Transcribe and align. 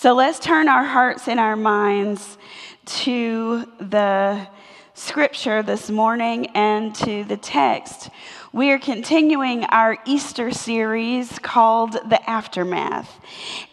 So 0.00 0.14
let's 0.14 0.38
turn 0.38 0.66
our 0.66 0.84
hearts 0.84 1.28
and 1.28 1.38
our 1.38 1.56
minds 1.56 2.38
to 2.86 3.70
the 3.80 4.48
scripture 4.94 5.62
this 5.62 5.90
morning 5.90 6.46
and 6.54 6.94
to 6.94 7.24
the 7.24 7.36
text. 7.36 8.08
We 8.50 8.70
are 8.70 8.78
continuing 8.78 9.64
our 9.64 9.98
Easter 10.06 10.52
series 10.52 11.38
called 11.40 11.92
The 12.08 12.18
Aftermath. 12.26 13.14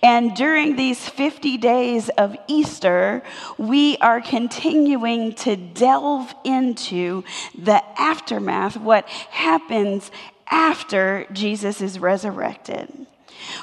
And 0.04 0.36
during 0.36 0.76
these 0.76 1.00
50 1.08 1.56
days 1.60 2.10
of 2.10 2.36
Easter, 2.50 3.24
we 3.58 3.96
are 4.00 4.20
continuing 4.20 5.34
to 5.36 5.56
delve 5.56 6.36
into 6.44 7.24
the 7.58 7.82
aftermath, 7.98 8.76
what 8.76 9.08
happens 9.08 10.12
after 10.52 11.26
Jesus 11.32 11.80
is 11.80 12.00
resurrected. 12.00 13.08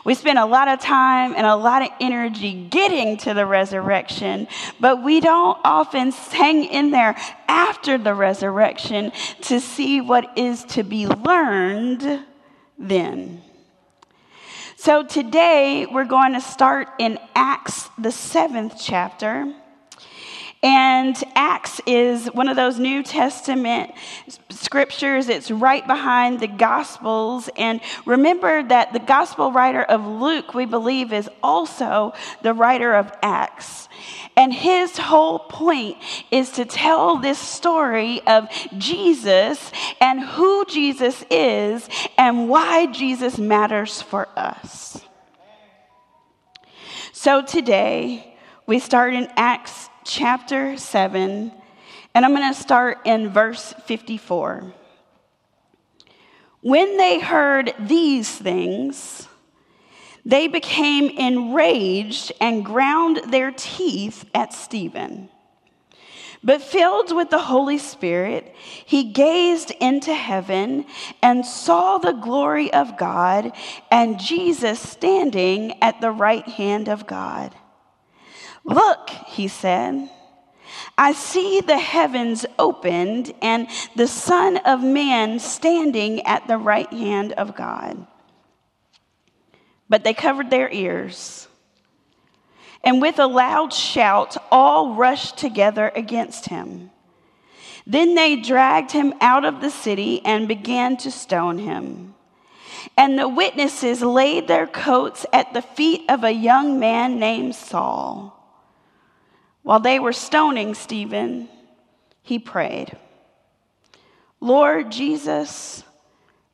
We 0.04 0.14
spend 0.14 0.38
a 0.38 0.46
lot 0.46 0.68
of 0.68 0.80
time 0.80 1.34
and 1.36 1.46
a 1.46 1.56
lot 1.56 1.82
of 1.82 1.88
energy 2.00 2.68
getting 2.70 3.16
to 3.18 3.34
the 3.34 3.46
resurrection, 3.46 4.48
but 4.80 5.02
we 5.02 5.20
don't 5.20 5.58
often 5.64 6.11
hang 6.11 6.64
in 6.64 6.90
there 6.90 7.16
after 7.48 7.98
the 7.98 8.14
resurrection 8.14 9.12
to 9.42 9.61
see 9.61 10.00
what 10.00 10.39
is 10.39 10.64
to 10.64 10.82
be 10.82 11.06
learned 11.06 12.25
then. 12.78 13.42
So 14.76 15.02
today 15.02 15.86
we're 15.90 16.04
going 16.04 16.34
to 16.34 16.40
start 16.40 16.89
in 16.98 17.18
Acts, 17.34 17.89
the 17.96 18.12
seventh 18.12 18.75
chapter. 18.78 19.54
And 20.64 21.23
Acts 21.35 21.79
is 21.85 22.27
one 22.29 22.49
of 22.49 22.57
those 22.57 22.79
New 22.79 23.03
Testament 23.03 23.93
scriptures. 24.49 25.29
It's 25.29 25.50
right 25.50 25.87
behind 25.87 26.40
the 26.40 26.49
Gospels. 26.49 27.50
And 27.59 27.82
remember 28.07 28.63
that 28.63 28.95
the 28.95 28.99
Gospel 28.99 29.53
writer 29.53 29.82
of 29.82 30.07
Luke, 30.07 30.54
we 30.54 30.64
believe, 30.64 31.13
is 31.13 31.29
also 31.43 32.14
the 32.41 32.55
writer 32.55 32.95
of 32.95 33.12
Acts. 33.23 33.91
And 34.39 34.55
his 34.55 34.97
whole 34.97 35.39
point 35.39 35.98
is 36.31 36.53
to 36.53 36.65
tell 36.65 37.19
this 37.19 37.39
story 37.39 38.27
of 38.27 38.49
Jesus 38.78 39.71
and 40.01 40.19
who 40.21 40.65
Jesus 40.65 41.27
is 41.31 41.87
and 42.17 42.49
why 42.49 42.87
Jesus 42.87 43.37
matters 43.39 44.01
for 44.01 44.31
us. 44.34 44.99
So 47.12 47.43
today, 47.43 48.34
we 48.67 48.78
start 48.78 49.12
in 49.12 49.28
Acts 49.37 49.91
chapter 50.05 50.77
7, 50.77 51.52
and 52.14 52.24
I'm 52.24 52.34
going 52.34 52.52
to 52.52 52.60
start 52.60 52.98
in 53.05 53.30
verse 53.30 53.74
54. 53.86 54.72
When 56.60 56.97
they 56.97 57.20
heard 57.20 57.74
these 57.78 58.30
things, 58.30 59.28
they 60.25 60.48
became 60.48 61.10
enraged 61.10 62.32
and 62.41 62.64
ground 62.64 63.20
their 63.28 63.50
teeth 63.50 64.25
at 64.34 64.52
Stephen. 64.52 65.28
But 66.42 66.60
filled 66.60 67.14
with 67.14 67.30
the 67.30 67.38
Holy 67.38 67.78
Spirit, 67.78 68.55
he 68.84 69.05
gazed 69.05 69.70
into 69.80 70.12
heaven 70.12 70.84
and 71.22 71.44
saw 71.44 71.97
the 71.97 72.12
glory 72.12 72.72
of 72.72 72.98
God 72.98 73.52
and 73.91 74.20
Jesus 74.20 74.78
standing 74.78 75.82
at 75.82 76.02
the 76.02 76.10
right 76.10 76.47
hand 76.47 76.88
of 76.88 77.06
God. 77.06 77.55
Look, 78.62 79.10
he 79.35 79.49
said, 79.49 80.09
I 80.97 81.13
see 81.13 81.61
the 81.61 81.79
heavens 81.79 82.47
opened 82.59 83.33
and 83.43 83.69
the 83.97 84.07
Son 84.09 84.57
of 84.59 84.83
Man 84.83 85.39
standing 85.39 86.23
at 86.23 86.47
the 86.49 86.59
right 86.59 86.93
hand 86.93 87.33
of 87.33 87.55
God. 87.55 88.07
But 89.89 90.05
they 90.05 90.15
covered 90.15 90.51
their 90.51 90.71
ears. 90.71 91.49
And 92.83 93.01
with 93.01 93.19
a 93.19 93.27
loud 93.27 93.73
shout, 93.73 94.37
all 94.51 94.95
rushed 94.95 95.37
together 95.37 95.93
against 95.95 96.47
him. 96.47 96.91
Then 97.87 98.15
they 98.15 98.37
dragged 98.37 98.93
him 98.93 99.15
out 99.21 99.45
of 99.45 99.61
the 99.61 99.71
city 99.71 100.25
and 100.25 100.49
began 100.49 100.97
to 100.99 101.11
stone 101.11 101.59
him. 101.59 102.15
And 102.97 103.19
the 103.19 103.28
witnesses 103.28 104.03
laid 104.03 104.49
their 104.49 104.67
coats 104.67 105.27
at 105.33 105.53
the 105.53 105.62
feet 105.62 106.03
of 106.09 106.25
a 106.25 106.31
young 106.31 106.78
man 106.78 107.19
named 107.19 107.55
Saul. 107.55 108.34
While 109.64 109.80
they 109.80 109.98
were 109.98 110.12
stoning 110.12 110.75
Stephen, 110.75 111.48
he 112.22 112.38
prayed, 112.38 112.97
Lord 114.38 114.92
Jesus, 114.92 115.82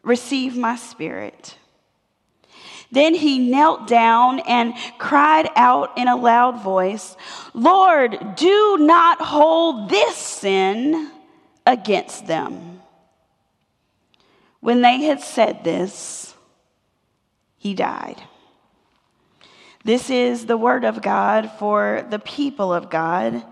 receive 0.02 0.56
my 0.56 0.76
spirit. 0.76 1.56
Then 2.92 3.14
he 3.14 3.50
knelt 3.50 3.88
down 3.88 4.38
and 4.40 4.74
cried 4.98 5.48
out 5.56 5.98
in 5.98 6.06
a 6.06 6.14
loud 6.14 6.62
voice, 6.62 7.16
Lord, 7.52 8.36
do 8.36 8.76
not 8.78 9.20
hold 9.20 9.90
this 9.90 10.16
sin 10.16 11.10
against 11.66 12.28
them. 12.28 12.80
When 14.60 14.82
they 14.82 15.02
had 15.02 15.20
said 15.20 15.64
this, 15.64 16.32
he 17.56 17.74
died. 17.74 18.22
This 19.82 20.10
is 20.10 20.44
the 20.44 20.58
word 20.58 20.84
of 20.84 21.00
God 21.00 21.50
for 21.58 22.04
the 22.10 22.18
people 22.18 22.72
of 22.72 22.90
God. 22.90 23.42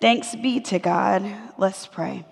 Thanks 0.00 0.34
be 0.34 0.58
to 0.62 0.80
God. 0.80 1.24
Let's 1.58 1.86
pray. 1.86 2.24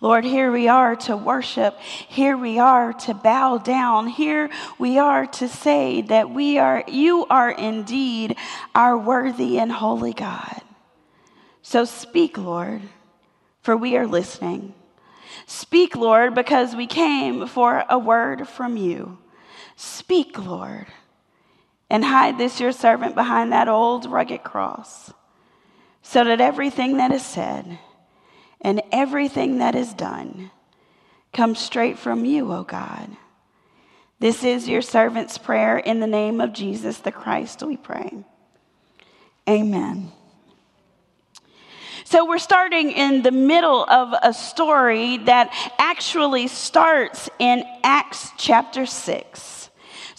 Lord, 0.00 0.24
here 0.24 0.52
we 0.52 0.68
are 0.68 0.94
to 0.96 1.16
worship. 1.16 1.78
Here 1.80 2.36
we 2.36 2.60
are 2.60 2.92
to 2.92 3.12
bow 3.12 3.58
down. 3.58 4.06
Here 4.06 4.50
we 4.78 4.98
are 4.98 5.26
to 5.26 5.48
say 5.48 6.02
that 6.02 6.30
we 6.30 6.58
are, 6.58 6.84
you 6.86 7.26
are 7.28 7.50
indeed 7.50 8.36
our 8.72 8.96
worthy 8.96 9.58
and 9.58 9.72
holy 9.72 10.12
God. 10.12 10.62
So 11.60 11.84
speak, 11.84 12.38
Lord, 12.38 12.82
for 13.62 13.76
we 13.76 13.96
are 13.96 14.06
listening. 14.06 14.74
Speak, 15.46 15.96
Lord, 15.96 16.36
because 16.36 16.76
we 16.76 16.86
came 16.86 17.48
for 17.48 17.84
a 17.90 17.98
word 17.98 18.46
from 18.46 18.76
you. 18.76 19.18
Speak, 19.76 20.38
Lord 20.38 20.86
and 21.90 22.04
hide 22.04 22.38
this 22.38 22.60
your 22.60 22.72
servant 22.72 23.14
behind 23.16 23.52
that 23.52 23.68
old 23.68 24.06
rugged 24.06 24.44
cross, 24.44 25.12
so 26.02 26.24
that 26.24 26.40
everything 26.40 26.96
that 26.98 27.10
is 27.10 27.24
said 27.24 27.78
and 28.60 28.80
everything 28.92 29.58
that 29.58 29.74
is 29.74 29.92
done 29.92 30.50
comes 31.32 31.58
straight 31.58 31.98
from 31.98 32.24
you, 32.24 32.52
O 32.52 32.62
God. 32.62 33.10
This 34.20 34.44
is 34.44 34.68
your 34.68 34.82
servant's 34.82 35.38
prayer 35.38 35.78
in 35.78 36.00
the 36.00 36.06
name 36.06 36.40
of 36.40 36.52
Jesus 36.52 36.98
the 36.98 37.12
Christ, 37.12 37.62
we 37.62 37.76
pray. 37.76 38.24
Amen. 39.48 40.12
So, 42.04 42.26
we're 42.26 42.38
starting 42.38 42.90
in 42.90 43.22
the 43.22 43.30
middle 43.30 43.84
of 43.84 44.12
a 44.22 44.34
story 44.34 45.18
that 45.18 45.52
actually 45.78 46.48
starts 46.48 47.30
in 47.38 47.64
Acts 47.84 48.30
chapter 48.36 48.84
6. 48.84 49.59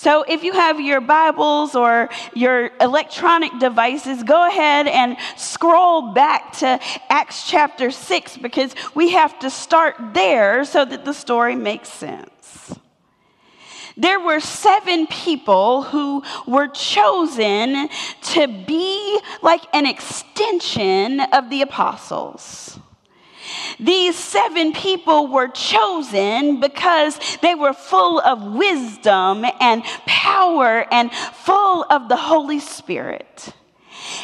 So 0.01 0.23
if 0.27 0.43
you 0.43 0.53
have 0.53 0.81
your 0.81 0.99
Bibles 0.99 1.75
or 1.75 2.09
your 2.33 2.71
electronic 2.81 3.51
devices, 3.59 4.23
go 4.23 4.47
ahead 4.47 4.87
and 4.87 5.15
scroll 5.37 6.11
back 6.11 6.53
to 6.53 6.79
Acts 7.09 7.47
chapter 7.47 7.91
6 7.91 8.37
because 8.37 8.73
we 8.95 9.11
have 9.11 9.37
to 9.41 9.51
start 9.51 10.15
there 10.15 10.65
so 10.65 10.85
that 10.85 11.05
the 11.05 11.13
story 11.13 11.55
makes 11.55 11.89
sense. 11.89 12.73
There 13.95 14.19
were 14.19 14.39
seven 14.39 15.05
people 15.05 15.83
who 15.83 16.23
were 16.47 16.69
chosen 16.69 17.87
to 18.33 18.47
be 18.47 19.19
like 19.43 19.61
an 19.71 19.85
extension 19.85 21.19
of 21.19 21.51
the 21.51 21.61
apostles. 21.61 22.79
These 23.79 24.15
seven 24.15 24.73
people 24.73 25.27
were 25.27 25.47
chosen 25.47 26.59
because 26.59 27.19
they 27.41 27.55
were 27.55 27.73
full 27.73 28.19
of 28.19 28.43
wisdom 28.53 29.45
and 29.59 29.83
power 30.05 30.85
and 30.91 31.11
full 31.11 31.85
of 31.89 32.09
the 32.09 32.15
Holy 32.15 32.59
Spirit. 32.59 33.53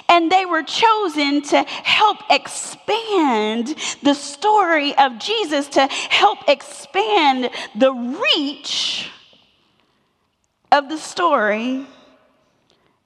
And 0.09 0.31
they 0.31 0.45
were 0.45 0.63
chosen 0.63 1.41
to 1.43 1.63
help 1.63 2.17
expand 2.29 3.75
the 4.03 4.13
story 4.13 4.97
of 4.97 5.19
Jesus, 5.19 5.67
to 5.69 5.87
help 5.87 6.39
expand 6.47 7.49
the 7.75 7.91
reach 7.93 9.09
of 10.71 10.89
the 10.89 10.97
story 10.97 11.85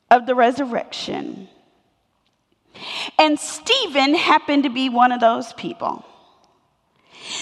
of 0.10 0.26
the 0.26 0.36
resurrection. 0.36 1.48
And 3.18 3.40
Stephen 3.40 4.16
happened 4.16 4.64
to 4.64 4.70
be 4.70 4.90
one 4.90 5.12
of 5.12 5.20
those 5.20 5.54
people. 5.54 6.06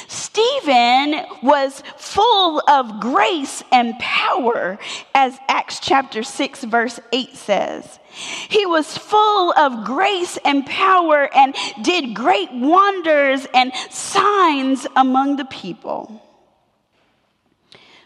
Stephen 0.07 1.25
was 1.41 1.83
full 1.97 2.61
of 2.67 2.99
grace 2.99 3.63
and 3.71 3.97
power, 3.99 4.77
as 5.13 5.37
Acts 5.47 5.79
chapter 5.79 6.23
6, 6.23 6.63
verse 6.65 6.99
8 7.11 7.35
says. 7.35 7.99
He 8.11 8.65
was 8.65 8.97
full 8.97 9.53
of 9.53 9.85
grace 9.85 10.37
and 10.43 10.65
power 10.65 11.29
and 11.35 11.55
did 11.81 12.13
great 12.13 12.51
wonders 12.51 13.47
and 13.53 13.71
signs 13.89 14.85
among 14.95 15.37
the 15.37 15.45
people. 15.45 16.21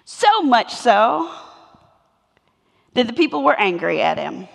So 0.05 0.41
much 0.41 0.73
so 0.73 1.31
that 2.93 3.07
the 3.07 3.13
people 3.13 3.43
were 3.43 3.59
angry 3.59 4.01
at 4.01 4.17
him. 4.17 4.47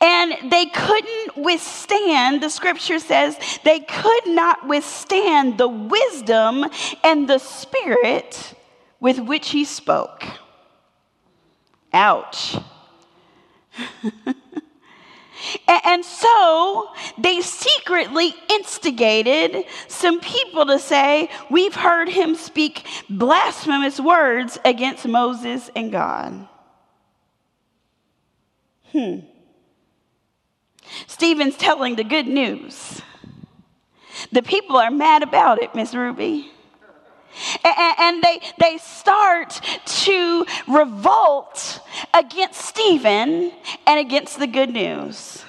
And 0.00 0.50
they 0.50 0.66
couldn't 0.66 1.36
withstand, 1.36 2.42
the 2.42 2.50
scripture 2.50 2.98
says, 2.98 3.38
they 3.64 3.80
could 3.80 4.26
not 4.26 4.66
withstand 4.66 5.58
the 5.58 5.68
wisdom 5.68 6.64
and 7.04 7.28
the 7.28 7.38
spirit 7.38 8.54
with 9.00 9.18
which 9.18 9.50
he 9.50 9.64
spoke. 9.64 10.24
Ouch. 11.92 12.56
And 15.84 16.04
so 16.04 16.90
they 17.16 17.40
secretly 17.40 18.34
instigated 18.50 19.64
some 19.86 20.20
people 20.20 20.66
to 20.66 20.78
say, 20.78 21.30
We've 21.50 21.74
heard 21.74 22.08
him 22.08 22.34
speak 22.34 22.84
blasphemous 23.08 24.00
words 24.00 24.58
against 24.64 25.06
Moses 25.06 25.70
and 25.76 25.92
God. 25.92 26.48
Hmm. 28.92 29.18
Stephen's 31.06 31.56
telling 31.56 31.96
the 31.96 32.04
good 32.04 32.26
news. 32.26 33.02
The 34.32 34.42
people 34.42 34.76
are 34.76 34.90
mad 34.90 35.22
about 35.22 35.62
it, 35.62 35.74
Miss 35.74 35.94
Ruby. 35.94 36.50
And 37.64 38.22
they, 38.22 38.40
they 38.58 38.78
start 38.78 39.60
to 39.84 40.46
revolt 40.66 41.80
against 42.12 42.60
Stephen 42.60 43.52
and 43.86 44.00
against 44.00 44.38
the 44.38 44.46
good 44.46 44.70
news. 44.70 45.44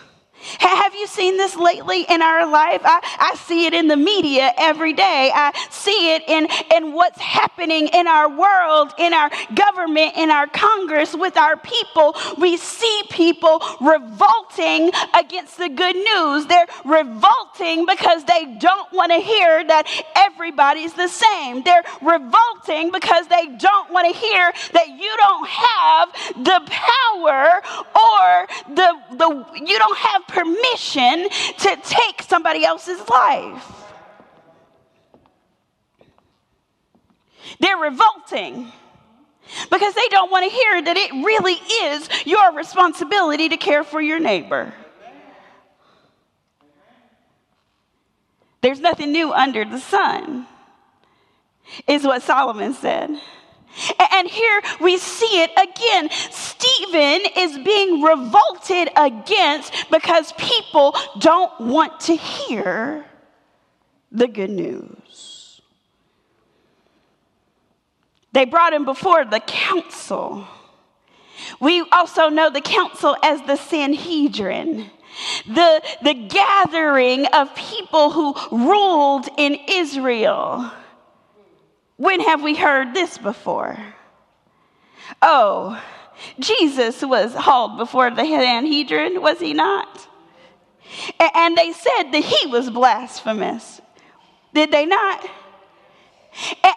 Have 0.60 0.96
you 0.96 1.08
seen 1.08 1.38
this 1.38 1.56
lately 1.56 2.06
in 2.10 2.22
our 2.22 2.50
life? 2.50 2.82
I, 2.84 3.00
I 3.20 3.36
see 3.36 3.66
it 3.66 3.74
in 3.74 3.88
the 3.88 3.98
media 3.98 4.52
every 4.58 4.94
day. 4.94 5.32
I 5.34 5.52
see 5.70 6.16
it 6.16 6.24
in, 6.28 6.48
in 6.76 6.94
what's 6.94 7.20
happening 7.20 7.88
in 7.90 8.08
our 8.08 8.30
world, 8.30 8.94
in 8.98 9.14
our 9.14 9.30
government, 9.54 10.14
in 10.18 10.32
our 10.32 10.48
Congress, 10.48 11.16
with 11.16 11.38
our 11.38 11.58
people. 11.58 12.16
We 12.38 12.58
see 12.58 13.02
people 13.10 13.62
revolting 13.82 14.92
against 15.18 15.58
the 15.58 15.70
good 15.70 15.96
news. 15.96 16.46
They're 16.48 16.68
revolting 16.86 17.86
because 17.86 18.24
they 18.26 18.58
don't 18.60 18.92
want 18.94 19.12
to 19.12 19.20
hear 19.20 19.64
that 19.66 19.88
everybody's 20.16 20.94
the 20.94 21.08
same. 21.08 21.64
They're 21.64 21.84
revolting 22.02 22.92
because 22.92 23.28
they 23.28 23.48
don't 23.58 23.92
want 23.92 24.14
to 24.14 24.20
hear 24.20 24.52
that 24.74 24.88
you 24.90 25.14
don't 25.18 25.48
have 25.48 26.10
the 26.44 26.62
power 26.66 27.62
or 27.96 28.48
the, 28.76 28.99
the 29.20 29.46
you 29.56 29.78
don't 29.78 29.98
have 29.98 30.28
permission 30.28 31.30
to 31.60 31.78
take 31.84 32.24
somebody 32.24 32.66
else's 32.66 33.08
life. 33.08 33.72
They're 37.60 37.78
revolting 37.78 38.72
because 39.70 39.94
they 39.94 40.08
don't 40.10 40.32
want 40.32 40.50
to 40.50 40.56
hear 40.56 40.82
that 40.82 40.98
it 40.98 41.12
really 41.26 41.54
is 41.54 42.10
your 42.26 42.54
responsibility 42.54 43.50
to 43.50 43.58
care 43.58 43.84
for 43.84 44.02
your 44.02 44.20
neighbor. 44.20 44.74
There's 48.62 48.80
nothing 48.80 49.12
new 49.12 49.32
under 49.32 49.64
the 49.64 49.80
sun, 49.80 50.46
is 51.88 52.04
what 52.04 52.22
Solomon 52.24 52.74
said. 52.74 53.10
And 54.12 54.28
here 54.28 54.62
we 54.82 54.98
see 54.98 55.42
it 55.42 55.52
again. 55.52 56.10
Stephen 56.32 57.22
is 57.38 57.58
being 57.60 58.02
revolted 58.02 58.90
against 58.96 59.74
because 59.90 60.34
people 60.34 60.96
don't 61.20 61.60
want 61.62 62.00
to 62.02 62.16
hear 62.16 63.06
the 64.12 64.28
good 64.28 64.50
news. 64.50 65.62
They 68.32 68.46
brought 68.46 68.74
him 68.74 68.86
before 68.86 69.26
the 69.26 69.40
council. 69.40 70.48
We 71.60 71.82
also 71.92 72.30
know 72.30 72.50
the 72.50 72.62
council 72.62 73.16
as 73.24 73.42
the 73.44 73.56
Sanhedrin. 73.56 74.90
The, 75.48 75.82
the 76.04 76.14
gathering 76.14 77.26
of 77.28 77.54
people 77.56 78.12
who 78.12 78.36
ruled 78.52 79.28
in 79.38 79.58
Israel. 79.68 80.72
When 82.00 82.22
have 82.22 82.42
we 82.42 82.56
heard 82.56 82.94
this 82.94 83.18
before? 83.18 83.78
Oh, 85.22 85.84
Jesus 86.40 87.04
was 87.04 87.34
hauled 87.36 87.78
before 87.78 88.10
the 88.10 88.24
Sanhedrin, 88.24 89.22
was 89.22 89.38
he 89.38 89.54
not? 89.54 90.08
And 91.36 91.58
they 91.58 91.74
said 91.74 92.12
that 92.14 92.24
he 92.24 92.48
was 92.48 92.70
blasphemous. 92.70 93.82
Did 94.54 94.72
they 94.72 94.86
not? 94.86 95.30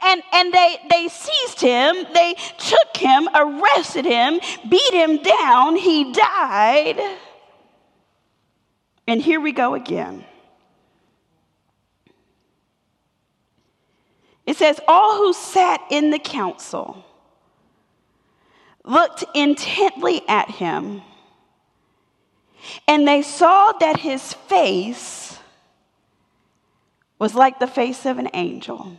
And, 0.03 0.25
and 0.33 0.53
they, 0.53 0.79
they 0.91 1.07
seized 1.07 1.61
him, 1.61 2.05
they 2.13 2.35
took 2.59 2.97
him, 2.97 3.29
arrested 3.33 4.05
him, 4.05 4.41
beat 4.69 4.93
him 4.93 5.23
down, 5.23 5.77
he 5.77 6.13
died. 6.13 7.01
And 9.07 9.23
here 9.23 9.41
we 9.41 9.53
go 9.53 9.75
again. 9.75 10.25
It 14.47 14.57
says, 14.57 14.81
All 14.89 15.17
who 15.17 15.33
sat 15.33 15.81
in 15.91 16.11
the 16.11 16.19
council 16.19 17.05
looked 18.85 19.25
intently 19.35 20.23
at 20.29 20.51
him, 20.51 21.03
and 22.89 23.07
they 23.07 23.23
saw 23.23 23.73
that 23.73 23.99
his 23.99 24.33
face 24.33 25.39
was 27.19 27.35
like 27.35 27.61
the 27.61 27.67
face 27.67 28.05
of 28.05 28.19
an 28.19 28.29
angel. 28.35 28.97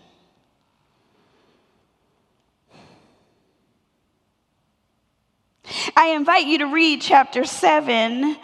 I 6.03 6.07
invite 6.07 6.47
you 6.47 6.57
to 6.57 6.65
read 6.65 6.99
chapter 6.99 7.45
7 7.45 8.35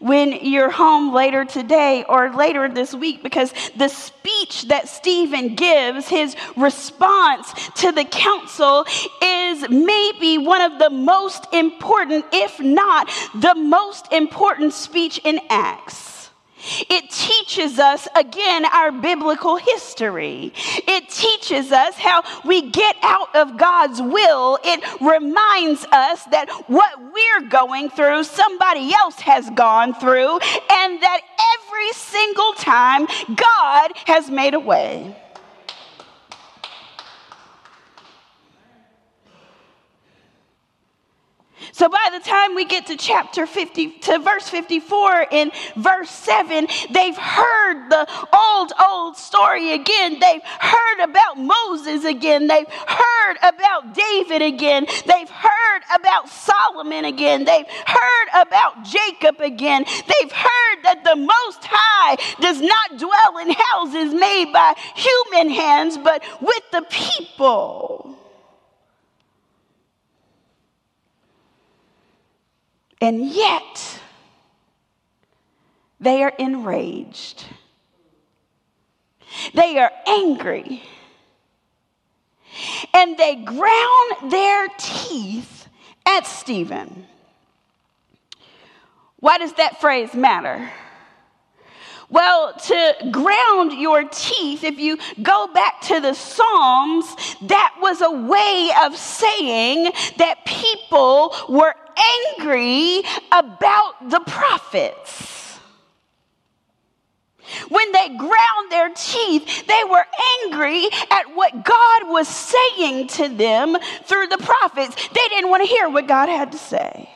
when 0.00 0.32
you're 0.32 0.68
home 0.68 1.14
later 1.14 1.46
today 1.46 2.04
or 2.06 2.30
later 2.34 2.68
this 2.68 2.94
week 2.94 3.22
because 3.22 3.54
the 3.74 3.88
speech 3.88 4.68
that 4.68 4.86
Stephen 4.86 5.54
gives, 5.54 6.08
his 6.08 6.36
response 6.58 7.70
to 7.76 7.90
the 7.90 8.04
council, 8.04 8.84
is 9.22 9.66
maybe 9.70 10.36
one 10.36 10.60
of 10.60 10.78
the 10.78 10.90
most 10.90 11.46
important, 11.54 12.26
if 12.34 12.60
not 12.60 13.08
the 13.34 13.54
most 13.54 14.12
important 14.12 14.74
speech 14.74 15.18
in 15.24 15.40
Acts. 15.48 16.15
It 16.58 17.10
teaches 17.10 17.78
us, 17.78 18.08
again, 18.16 18.64
our 18.66 18.92
biblical 18.92 19.56
history. 19.56 20.52
It 20.56 21.08
teaches 21.08 21.72
us 21.72 21.96
how 21.96 22.22
we 22.44 22.70
get 22.70 22.96
out 23.02 23.34
of 23.34 23.56
God's 23.56 24.00
will. 24.00 24.58
It 24.64 24.82
reminds 25.00 25.84
us 25.86 26.24
that 26.26 26.48
what 26.66 26.92
we're 27.00 27.48
going 27.48 27.90
through, 27.90 28.24
somebody 28.24 28.92
else 28.94 29.20
has 29.20 29.48
gone 29.50 29.94
through, 29.94 30.38
and 30.38 31.02
that 31.02 31.20
every 31.58 31.92
single 31.92 32.52
time 32.54 33.06
God 33.34 33.92
has 34.06 34.30
made 34.30 34.54
a 34.54 34.60
way. 34.60 35.16
So 41.76 41.90
by 41.90 42.08
the 42.10 42.20
time 42.20 42.54
we 42.54 42.64
get 42.64 42.86
to 42.86 42.96
chapter 42.96 43.46
50, 43.46 43.90
to 44.08 44.18
verse 44.18 44.48
54 44.48 45.26
in 45.30 45.52
verse 45.76 46.08
7, 46.08 46.68
they've 46.90 47.18
heard 47.18 47.90
the 47.90 48.08
old, 48.32 48.72
old 48.82 49.18
story 49.18 49.74
again. 49.74 50.18
They've 50.18 50.40
heard 50.42 51.00
about 51.04 51.36
Moses 51.36 52.06
again. 52.06 52.46
They've 52.46 52.66
heard 52.66 53.36
about 53.42 53.94
David 53.94 54.40
again. 54.40 54.86
They've 55.04 55.28
heard 55.28 55.82
about 55.94 56.30
Solomon 56.30 57.04
again. 57.04 57.44
They've 57.44 57.68
heard 57.68 58.28
about 58.40 58.82
Jacob 58.82 59.42
again. 59.42 59.84
They've 59.84 60.32
heard 60.32 60.82
that 60.84 61.02
the 61.04 61.16
Most 61.16 61.60
High 61.60 62.16
does 62.40 62.58
not 62.58 62.98
dwell 62.98 63.36
in 63.42 63.54
houses 63.54 64.18
made 64.18 64.50
by 64.50 64.72
human 64.94 65.50
hands, 65.50 65.98
but 65.98 66.24
with 66.40 66.62
the 66.72 66.86
people. 66.88 68.15
And 73.00 73.26
yet, 73.26 74.00
they 76.00 76.22
are 76.22 76.32
enraged. 76.38 77.44
They 79.54 79.78
are 79.78 79.90
angry. 80.06 80.82
And 82.94 83.18
they 83.18 83.36
ground 83.36 84.32
their 84.32 84.68
teeth 84.78 85.68
at 86.06 86.26
Stephen. 86.26 87.06
Why 89.20 89.38
does 89.38 89.52
that 89.54 89.80
phrase 89.80 90.14
matter? 90.14 90.70
Well, 92.08 92.52
to 92.54 92.94
ground 93.10 93.72
your 93.72 94.04
teeth, 94.04 94.62
if 94.62 94.78
you 94.78 94.98
go 95.20 95.48
back 95.52 95.80
to 95.82 96.00
the 96.00 96.14
Psalms, 96.14 97.04
that 97.42 97.74
was 97.80 98.00
a 98.00 98.10
way 98.10 98.70
of 98.84 98.96
saying 98.96 99.90
that 100.18 100.44
people 100.44 101.34
were 101.48 101.74
angry 101.96 103.02
about 103.32 104.10
the 104.10 104.20
prophets. 104.20 105.58
When 107.68 107.92
they 107.92 108.08
ground 108.16 108.70
their 108.70 108.90
teeth, 108.90 109.66
they 109.66 109.82
were 109.88 110.04
angry 110.44 110.86
at 111.10 111.34
what 111.34 111.64
God 111.64 112.08
was 112.08 112.28
saying 112.28 113.08
to 113.08 113.28
them 113.28 113.76
through 114.04 114.26
the 114.28 114.38
prophets. 114.38 114.96
They 115.08 115.28
didn't 115.28 115.50
want 115.50 115.62
to 115.62 115.68
hear 115.68 115.88
what 115.88 116.08
God 116.08 116.28
had 116.28 116.52
to 116.52 116.58
say. 116.58 117.08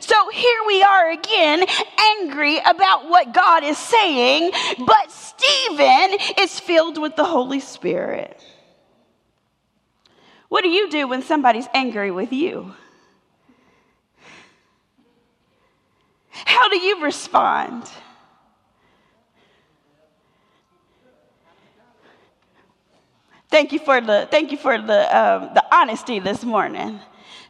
So 0.00 0.30
here 0.30 0.60
we 0.66 0.82
are 0.82 1.12
again, 1.12 1.64
angry 2.18 2.58
about 2.58 3.08
what 3.08 3.32
God 3.32 3.62
is 3.62 3.78
saying, 3.78 4.50
but 4.84 5.12
Stephen 5.12 6.18
is 6.40 6.58
filled 6.58 7.00
with 7.00 7.14
the 7.14 7.24
Holy 7.24 7.60
Spirit. 7.60 8.40
What 10.56 10.62
do 10.62 10.70
you 10.70 10.88
do 10.88 11.06
when 11.06 11.20
somebody's 11.20 11.66
angry 11.74 12.10
with 12.10 12.32
you? 12.32 12.74
How 16.30 16.70
do 16.70 16.78
you 16.78 17.04
respond? 17.04 17.84
Thank 23.50 23.74
you 23.74 23.78
for 23.78 24.00
the, 24.00 24.28
thank 24.30 24.50
you 24.50 24.56
for 24.56 24.80
the, 24.80 25.18
um, 25.18 25.50
the 25.52 25.62
honesty 25.70 26.20
this 26.20 26.42
morning. 26.42 27.00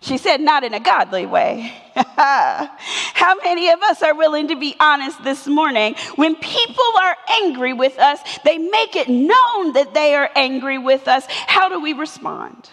She 0.01 0.19
said, 0.19 0.41
not 0.41 0.65
in 0.65 0.75
a 0.75 0.81
godly 0.81 1.27
way. 1.27 1.73
How 1.95 3.37
many 3.45 3.69
of 3.69 3.83
us 3.83 4.03
are 4.03 4.17
willing 4.17 4.49
to 4.49 4.57
be 4.57 4.75
honest 4.81 5.23
this 5.23 5.47
morning? 5.47 5.95
When 6.17 6.35
people 6.35 6.93
are 7.01 7.17
angry 7.41 7.73
with 7.73 8.01
us, 8.01 8.19
they 8.45 8.59
make 8.59 8.97
it 8.97 9.09
known 9.09 9.75
that 9.75 9.93
they 9.95 10.17
are 10.17 10.29
angry 10.35 10.79
with 10.79 11.07
us. 11.07 11.25
How 11.29 11.69
do 11.69 11.81
we 11.81 11.93
respond? 11.93 12.69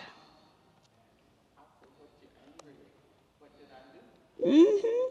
Mm-hmm. 4.45 5.03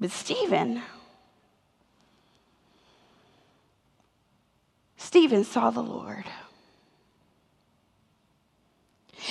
But 0.00 0.10
Stephen, 0.10 0.82
Stephen 4.96 5.44
saw 5.44 5.70
the 5.70 5.82
Lord. 5.82 6.24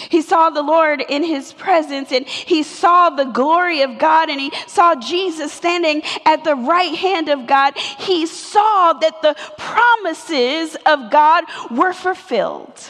He 0.10 0.22
saw 0.22 0.50
the 0.50 0.62
Lord 0.62 1.02
in 1.02 1.24
his 1.24 1.54
presence 1.54 2.12
and 2.12 2.28
he 2.28 2.64
saw 2.64 3.10
the 3.10 3.24
glory 3.24 3.82
of 3.82 3.98
God 3.98 4.30
and 4.30 4.40
he 4.40 4.52
saw 4.68 4.96
Jesus 4.96 5.54
standing 5.54 6.04
at 6.26 6.44
the 6.44 6.56
right 6.56 6.94
hand 6.94 7.30
of 7.30 7.48
God. 7.48 7.78
He 7.78 8.26
saw 8.26 8.94
that 8.94 9.22
the 9.22 9.36
promises 9.58 10.76
of 10.86 11.10
God 11.10 11.46
were 11.72 11.94
fulfilled. 11.94 12.84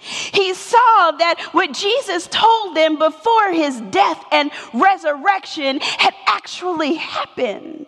He 0.00 0.54
saw 0.54 1.12
that 1.12 1.40
what 1.52 1.72
Jesus 1.72 2.26
told 2.26 2.76
them 2.76 2.98
before 2.98 3.52
his 3.52 3.80
death 3.80 4.24
and 4.32 4.50
resurrection 4.72 5.80
had 5.80 6.14
actually 6.26 6.94
happened. 6.94 7.86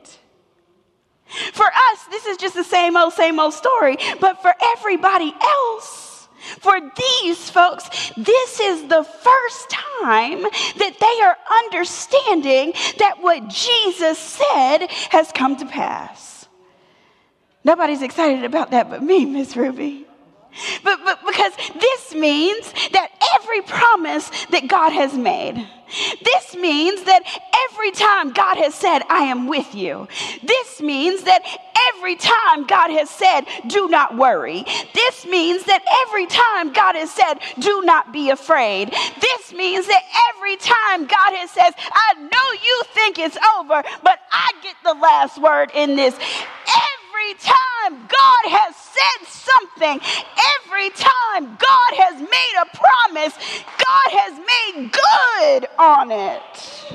For 1.53 1.65
us, 1.65 2.05
this 2.11 2.27
is 2.27 2.37
just 2.37 2.55
the 2.55 2.65
same 2.65 2.97
old, 2.97 3.15
same 3.15 3.41
old 3.41 3.55
story, 3.55 3.97
but 4.21 4.43
for 4.43 4.53
everybody 4.77 5.35
else, 5.41 6.29
for 6.61 6.79
these 6.81 7.49
folks, 7.49 7.89
this 8.17 8.61
is 8.61 8.89
the 8.89 9.05
first 9.05 9.71
time 9.71 10.43
that 10.43 10.97
they 11.01 11.23
are 11.25 11.37
understanding 11.65 12.73
that 12.99 13.23
what 13.23 13.49
Jesus 13.49 14.19
said 14.19 14.89
has 15.11 15.31
come 15.33 15.57
to 15.57 15.67
pass. 15.67 16.47
Nobody's 17.65 18.03
excited 18.03 18.45
about 18.45 18.73
that 18.73 18.91
but 18.91 19.03
me, 19.03 19.25
Miss 19.25 19.57
Ruby. 19.57 20.07
But, 20.85 21.01
but 21.05 21.21
because 21.27 21.53
this 21.81 22.15
means 22.15 22.73
that 22.93 23.09
every 23.41 23.63
promise 23.63 24.31
that 24.51 24.69
God 24.69 24.93
has 24.93 25.15
made, 25.15 25.67
this 26.25 26.57
means 26.57 27.05
that 27.05 27.23
every 27.71 27.91
time 27.91 28.33
God 28.33 28.57
has 28.57 28.75
said, 28.75 29.01
I 29.09 29.25
am 29.25 29.47
with 29.47 29.75
you, 29.75 30.09
this 30.43 30.81
means 30.81 31.25
that 31.25 31.43
every 31.95 32.17
time 32.17 32.67
God 32.67 32.91
has 32.91 33.11
said, 33.11 33.43
do 33.67 33.89
not 33.89 34.17
worry, 34.17 34.65
this 34.95 35.27
means 35.27 35.65
that 35.65 35.83
every 36.07 36.27
time 36.27 36.73
God 36.73 36.95
has 36.97 37.11
said, 37.11 37.35
do 37.61 37.83
not 37.83 38.13
be 38.13 38.31
afraid, 38.31 38.91
this 39.21 39.53
means 39.53 39.87
that 39.87 40.03
every 40.35 40.57
time 40.57 41.07
God 41.07 41.33
has 41.37 41.51
said, 41.51 41.73
I 41.93 42.15
know 42.15 42.65
you 42.65 42.83
think 42.95 43.19
it's 43.19 43.39
over, 43.59 43.83
but 44.03 44.19
I 44.33 44.51
get 44.63 44.77
the 44.85 44.95
last 44.95 45.41
word 45.41 45.71
in 45.75 45.97
this. 45.97 46.15
Every 46.15 47.02
time 47.39 48.09
God 48.09 48.45
has 48.51 48.77
said 48.77 49.27
something, 49.29 50.01
every 50.63 50.91
time 50.91 51.57
God 51.57 51.93
has 51.99 52.21
made 52.21 52.55
a 52.61 52.77
promise, 52.77 53.35
God 53.79 54.09
has 54.19 54.39
made 54.39 54.93
good 54.93 55.69
on 55.79 56.11
it. 56.11 56.93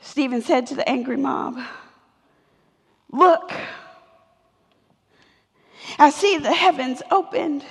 Stephen 0.00 0.40
said 0.40 0.66
to 0.68 0.74
the 0.74 0.88
angry 0.88 1.16
mob, 1.16 1.58
Look, 3.10 3.52
I 5.98 6.10
see 6.10 6.38
the 6.38 6.52
heavens 6.52 7.02
opened 7.10 7.64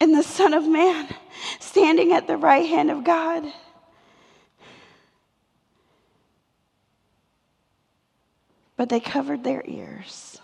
and 0.00 0.14
the 0.14 0.22
Son 0.22 0.52
of 0.52 0.66
Man 0.66 1.08
standing 1.58 2.12
at 2.12 2.26
the 2.26 2.36
right 2.36 2.66
hand 2.66 2.90
of 2.90 3.04
God. 3.04 3.50
But 8.76 8.88
they 8.88 9.00
covered 9.00 9.42
their 9.42 9.62
ears. 9.64 10.40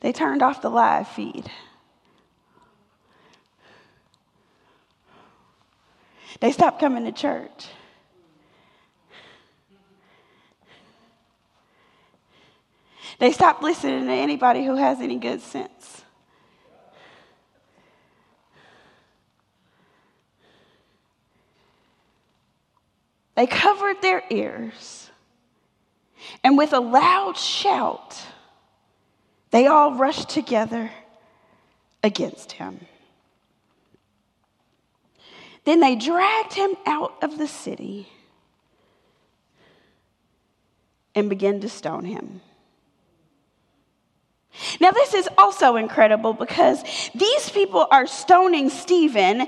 They 0.00 0.12
turned 0.12 0.42
off 0.42 0.60
the 0.60 0.68
live 0.68 1.08
feed. 1.08 1.50
They 6.40 6.52
stopped 6.52 6.78
coming 6.78 7.04
to 7.04 7.12
church. 7.12 7.68
They 13.18 13.32
stopped 13.32 13.62
listening 13.62 14.04
to 14.04 14.12
anybody 14.12 14.66
who 14.66 14.76
has 14.76 15.00
any 15.00 15.16
good 15.16 15.40
sense. 15.40 16.03
They 23.34 23.46
covered 23.46 24.00
their 24.00 24.22
ears, 24.30 25.10
and 26.42 26.56
with 26.56 26.72
a 26.72 26.80
loud 26.80 27.36
shout, 27.36 28.16
they 29.50 29.66
all 29.66 29.94
rushed 29.94 30.28
together 30.28 30.90
against 32.02 32.52
him. 32.52 32.86
Then 35.64 35.80
they 35.80 35.96
dragged 35.96 36.52
him 36.52 36.74
out 36.86 37.14
of 37.22 37.38
the 37.38 37.48
city 37.48 38.08
and 41.14 41.28
began 41.30 41.60
to 41.60 41.68
stone 41.68 42.04
him. 42.04 42.40
Now, 44.80 44.92
this 44.92 45.14
is 45.14 45.28
also 45.36 45.76
incredible 45.76 46.32
because 46.32 46.82
these 47.14 47.50
people 47.50 47.86
are 47.90 48.06
stoning 48.06 48.70
Stephen 48.70 49.46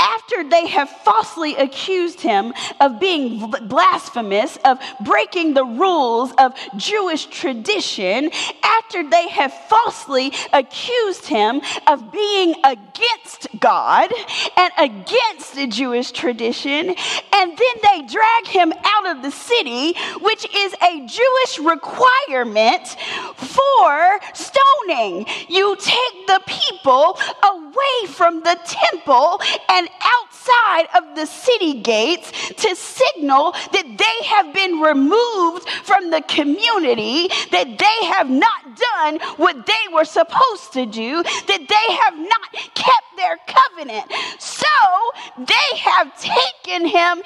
after 0.00 0.48
they 0.48 0.66
have 0.66 0.88
falsely 0.88 1.54
accused 1.56 2.20
him 2.20 2.54
of 2.80 2.98
being 2.98 3.52
blasphemous, 3.68 4.56
of 4.64 4.78
breaking 5.04 5.54
the 5.54 5.64
rules 5.64 6.32
of 6.38 6.54
Jewish 6.76 7.26
tradition, 7.26 8.30
after 8.64 9.08
they 9.08 9.28
have 9.28 9.52
falsely 9.68 10.32
accused 10.52 11.26
him 11.26 11.60
of 11.86 12.10
being 12.10 12.54
against 12.64 13.46
God 13.60 14.10
and 14.56 14.72
against 14.78 15.54
the 15.54 15.66
Jewish 15.66 16.12
tradition, 16.12 16.94
and 17.32 17.58
then 17.58 17.76
they 17.82 18.02
drag 18.08 18.46
him 18.46 18.72
out 18.84 19.16
of 19.16 19.22
the 19.22 19.30
city, 19.30 19.94
which 20.20 20.46
is 20.54 20.74
a 20.82 21.06
Jewish 21.06 21.58
requirement 21.58 22.96
for 23.36 24.20
stoning. 24.32 25.26
You 25.48 25.76
take 25.76 26.26
the 26.26 26.40
people 26.46 27.18
away 27.44 27.59
from 28.08 28.42
the 28.42 28.58
temple 28.64 29.40
and 29.68 29.88
outside 30.02 30.86
of 30.96 31.16
the 31.16 31.26
city 31.26 31.80
gates 31.80 32.30
to 32.54 32.74
signal 32.76 33.52
that 33.72 33.96
they 33.98 34.26
have 34.26 34.54
been 34.54 34.80
removed 34.80 35.68
from 35.84 36.10
the 36.10 36.22
community, 36.22 37.28
that 37.50 37.78
they 37.78 38.06
have 38.06 38.28
not 38.28 38.76
done 38.76 39.18
what 39.36 39.66
they 39.66 39.92
were 39.92 40.04
supposed 40.04 40.72
to 40.72 40.86
do, 40.86 41.22
that 41.22 41.66
they 41.68 41.94
have 41.94 42.18
not 42.18 42.74
kept 42.74 43.16
their 43.16 43.38
covenant. 43.46 44.10
So 44.38 44.66
they 45.38 45.78
have 45.78 46.18
taken 46.20 46.86
him 46.86 47.22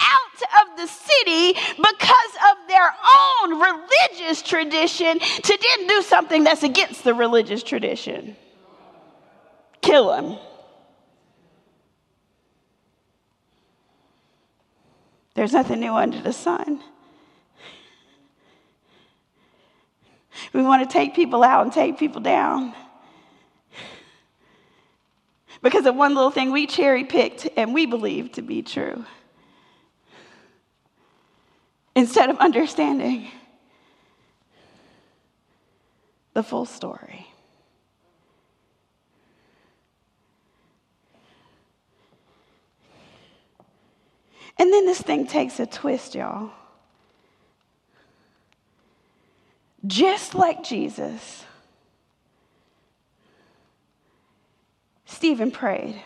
out 0.00 0.62
of 0.62 0.76
the 0.76 0.86
city 0.86 1.58
because 1.76 2.34
of 2.50 2.68
their 2.68 2.94
own 3.42 3.60
religious 3.60 4.42
tradition 4.42 5.18
to 5.18 5.58
then 5.78 5.86
do 5.86 6.02
something 6.02 6.44
that's 6.44 6.62
against 6.62 7.04
the 7.04 7.14
religious 7.14 7.62
tradition. 7.62 8.36
Kill 9.84 10.14
him. 10.14 10.38
There's 15.34 15.52
nothing 15.52 15.80
new 15.80 15.92
under 15.92 16.22
the 16.22 16.32
sun. 16.32 16.80
We 20.54 20.62
want 20.62 20.88
to 20.88 20.90
take 20.90 21.14
people 21.14 21.44
out 21.44 21.64
and 21.64 21.72
take 21.72 21.98
people 21.98 22.22
down. 22.22 22.74
because 25.60 25.84
of 25.84 25.94
one 25.94 26.14
little 26.14 26.30
thing 26.30 26.50
we 26.50 26.66
cherry 26.66 27.04
picked 27.04 27.46
and 27.54 27.74
we 27.74 27.84
believed 27.84 28.36
to 28.36 28.42
be 28.42 28.62
true. 28.62 29.04
Instead 31.94 32.30
of 32.30 32.38
understanding 32.38 33.28
the 36.32 36.42
full 36.42 36.64
story. 36.64 37.33
And 44.58 44.72
then 44.72 44.86
this 44.86 45.00
thing 45.02 45.26
takes 45.26 45.58
a 45.58 45.66
twist, 45.66 46.14
y'all. 46.14 46.50
Just 49.86 50.34
like 50.34 50.64
Jesus, 50.64 51.44
Stephen 55.04 55.50
prayed, 55.50 56.00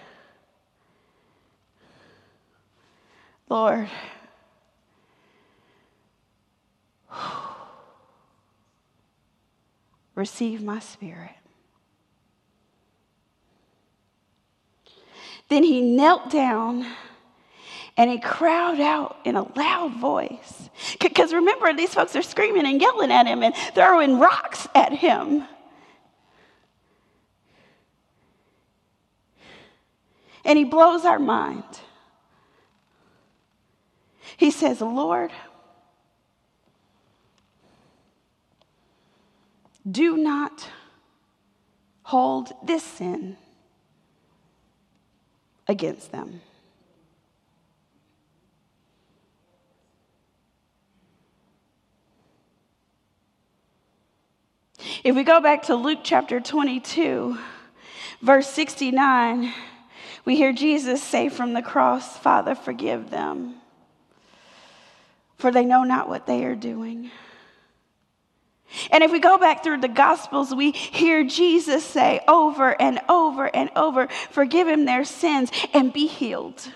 Lord, 3.48 3.88
receive 10.14 10.62
my 10.62 10.80
spirit. 10.80 11.30
Then 15.48 15.62
he 15.62 15.80
knelt 15.80 16.30
down 16.30 16.84
and 17.98 18.08
he 18.08 18.20
cried 18.20 18.80
out 18.80 19.16
in 19.24 19.34
a 19.34 19.42
loud 19.58 19.92
voice. 20.00 20.70
Because 21.00 21.34
remember, 21.34 21.74
these 21.74 21.92
folks 21.92 22.14
are 22.14 22.22
screaming 22.22 22.64
and 22.64 22.80
yelling 22.80 23.10
at 23.10 23.26
him 23.26 23.42
and 23.42 23.52
throwing 23.74 24.20
rocks 24.20 24.68
at 24.72 24.92
him. 24.92 25.42
And 30.44 30.56
he 30.56 30.64
blows 30.64 31.04
our 31.04 31.18
mind. 31.18 31.64
He 34.36 34.52
says, 34.52 34.80
Lord, 34.80 35.32
do 39.90 40.16
not 40.16 40.68
hold 42.04 42.52
this 42.64 42.84
sin 42.84 43.36
against 45.66 46.12
them. 46.12 46.40
If 55.04 55.14
we 55.14 55.22
go 55.22 55.40
back 55.40 55.64
to 55.64 55.76
Luke 55.76 56.00
chapter 56.02 56.40
22, 56.40 57.38
verse 58.20 58.48
69, 58.48 59.52
we 60.24 60.34
hear 60.34 60.52
Jesus 60.52 61.00
say 61.00 61.28
from 61.28 61.52
the 61.52 61.62
cross, 61.62 62.16
Father, 62.18 62.56
forgive 62.56 63.08
them, 63.08 63.54
for 65.36 65.52
they 65.52 65.64
know 65.64 65.84
not 65.84 66.08
what 66.08 66.26
they 66.26 66.44
are 66.44 66.56
doing. 66.56 67.12
And 68.90 69.04
if 69.04 69.12
we 69.12 69.20
go 69.20 69.38
back 69.38 69.62
through 69.62 69.80
the 69.80 69.88
Gospels, 69.88 70.52
we 70.52 70.72
hear 70.72 71.22
Jesus 71.22 71.84
say 71.84 72.20
over 72.26 72.80
and 72.82 73.00
over 73.08 73.46
and 73.54 73.70
over, 73.76 74.08
Forgive 74.30 74.66
them 74.66 74.84
their 74.84 75.04
sins 75.04 75.50
and 75.72 75.92
be 75.92 76.08
healed. 76.08 76.72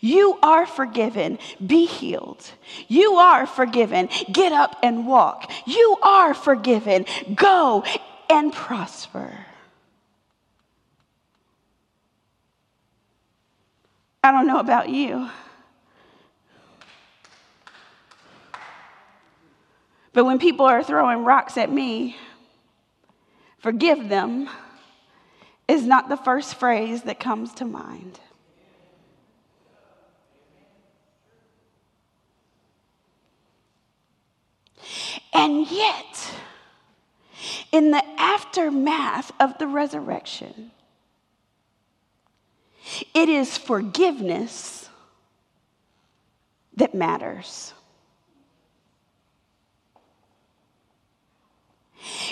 You 0.00 0.38
are 0.42 0.66
forgiven. 0.66 1.38
Be 1.64 1.86
healed. 1.86 2.50
You 2.88 3.14
are 3.14 3.46
forgiven. 3.46 4.08
Get 4.30 4.52
up 4.52 4.76
and 4.82 5.06
walk. 5.06 5.50
You 5.66 5.96
are 6.02 6.34
forgiven. 6.34 7.06
Go 7.34 7.84
and 8.28 8.52
prosper. 8.52 9.46
I 14.22 14.32
don't 14.32 14.46
know 14.46 14.58
about 14.58 14.90
you. 14.90 15.30
But 20.12 20.24
when 20.24 20.38
people 20.38 20.66
are 20.66 20.82
throwing 20.82 21.24
rocks 21.24 21.56
at 21.56 21.70
me, 21.70 22.16
forgive 23.58 24.08
them 24.08 24.48
is 25.68 25.86
not 25.86 26.08
the 26.08 26.16
first 26.16 26.56
phrase 26.56 27.02
that 27.02 27.20
comes 27.20 27.54
to 27.54 27.64
mind. 27.64 28.18
And 35.32 35.70
yet, 35.70 36.32
in 37.72 37.90
the 37.90 38.02
aftermath 38.18 39.32
of 39.40 39.58
the 39.58 39.66
resurrection, 39.66 40.70
it 43.14 43.28
is 43.28 43.56
forgiveness 43.56 44.88
that 46.76 46.94
matters. 46.94 47.74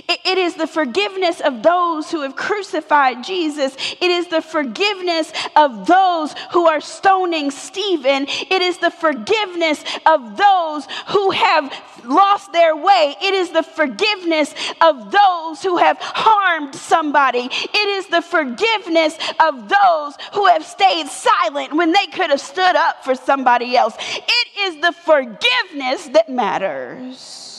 It 0.08 0.38
is 0.38 0.54
the 0.54 0.66
forgiveness 0.66 1.40
of 1.40 1.62
those 1.62 2.10
who 2.10 2.22
have 2.22 2.36
crucified 2.36 3.24
Jesus. 3.24 3.76
It 4.00 4.10
is 4.10 4.28
the 4.28 4.42
forgiveness 4.42 5.32
of 5.56 5.86
those 5.86 6.34
who 6.52 6.66
are 6.66 6.80
stoning 6.80 7.50
Stephen. 7.50 8.26
It 8.28 8.62
is 8.62 8.78
the 8.78 8.90
forgiveness 8.90 9.84
of 10.06 10.36
those 10.36 10.86
who 11.08 11.30
have 11.32 11.72
lost 12.04 12.52
their 12.52 12.76
way. 12.76 13.14
It 13.22 13.34
is 13.34 13.50
the 13.50 13.62
forgiveness 13.62 14.54
of 14.80 15.10
those 15.10 15.62
who 15.62 15.76
have 15.76 15.98
harmed 16.00 16.74
somebody. 16.74 17.48
It 17.50 17.88
is 17.88 18.06
the 18.06 18.22
forgiveness 18.22 19.18
of 19.40 19.68
those 19.68 20.14
who 20.32 20.46
have 20.46 20.64
stayed 20.64 21.08
silent 21.08 21.74
when 21.74 21.92
they 21.92 22.06
could 22.06 22.30
have 22.30 22.40
stood 22.40 22.76
up 22.76 23.04
for 23.04 23.14
somebody 23.14 23.76
else. 23.76 23.94
It 23.98 24.48
is 24.60 24.80
the 24.80 24.92
forgiveness 24.92 26.08
that 26.08 26.28
matters. 26.28 27.57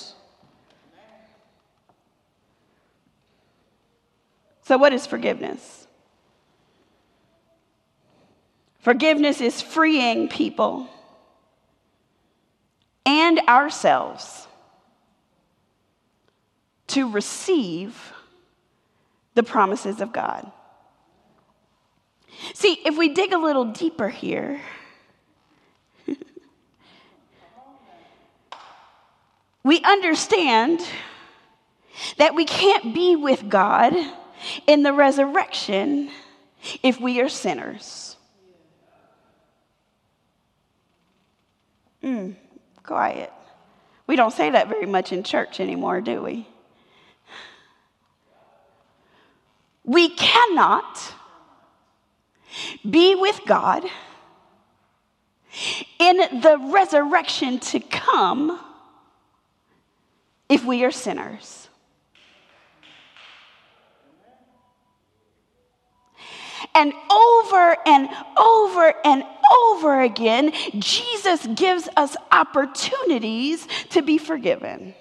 So, 4.69 4.77
what 4.77 4.93
is 4.93 5.07
forgiveness? 5.07 5.87
Forgiveness 8.77 9.41
is 9.41 9.63
freeing 9.63 10.29
people 10.29 10.87
and 13.03 13.39
ourselves 13.47 14.47
to 16.89 17.09
receive 17.09 18.13
the 19.33 19.41
promises 19.41 20.01
of 20.01 20.13
God. 20.13 20.51
See, 22.53 22.77
if 22.85 22.95
we 22.95 23.09
dig 23.09 23.33
a 23.33 23.39
little 23.39 23.65
deeper 23.65 24.09
here, 24.09 24.61
we 29.63 29.81
understand 29.81 30.79
that 32.17 32.35
we 32.35 32.45
can't 32.45 32.93
be 32.93 33.15
with 33.15 33.49
God 33.49 33.95
in 34.67 34.83
the 34.83 34.93
resurrection 34.93 36.09
if 36.83 36.99
we 36.99 37.21
are 37.21 37.29
sinners. 37.29 38.17
Mm, 42.03 42.35
quiet. 42.83 43.31
We 44.07 44.15
don't 44.15 44.31
say 44.31 44.49
that 44.49 44.69
very 44.69 44.85
much 44.85 45.11
in 45.11 45.23
church 45.23 45.59
anymore, 45.59 46.01
do 46.01 46.21
we? 46.21 46.47
We 49.83 50.09
cannot 50.09 51.13
be 52.89 53.15
with 53.15 53.41
God 53.45 53.83
in 55.99 56.17
the 56.41 56.57
resurrection 56.71 57.59
to 57.59 57.79
come 57.79 58.59
if 60.47 60.63
we 60.63 60.83
are 60.83 60.91
sinners. 60.91 61.68
And 66.79 66.93
over 67.11 67.75
and 67.85 68.07
over 68.37 68.93
and 69.03 69.23
over 69.51 70.01
again, 70.01 70.53
Jesus 70.79 71.45
gives 71.47 71.89
us 71.97 72.15
opportunities 72.31 73.67
to 73.89 74.01
be 74.01 74.17
forgiven. 74.17 74.95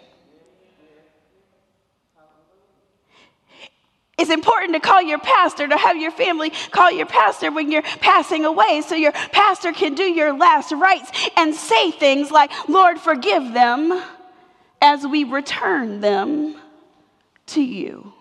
It's 4.19 4.31
important 4.31 4.73
to 4.75 4.81
call 4.81 5.01
your 5.01 5.21
pastor, 5.21 5.69
to 5.69 5.77
have 5.77 5.97
your 5.97 6.11
family 6.11 6.51
call 6.73 6.91
your 6.91 7.07
pastor 7.07 7.53
when 7.53 7.71
you're 7.71 7.83
passing 7.83 8.45
away 8.45 8.83
so 8.85 8.97
your 8.97 9.13
pastor 9.13 9.71
can 9.71 9.95
do 9.95 10.03
your 10.03 10.37
last 10.37 10.73
rites 10.73 11.13
and 11.37 11.55
say 11.55 11.93
things 11.93 12.33
like, 12.33 12.51
Lord, 12.69 12.99
forgive 12.99 13.53
them 13.53 14.03
as 14.83 15.07
we 15.07 15.23
return 15.23 16.01
them 16.01 16.57
to 17.47 17.63
you. 17.63 18.15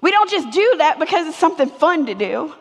We 0.00 0.10
don't 0.10 0.30
just 0.30 0.50
do 0.50 0.74
that 0.78 0.98
because 0.98 1.26
it's 1.26 1.36
something 1.36 1.68
fun 1.68 2.06
to 2.06 2.14
do. 2.14 2.54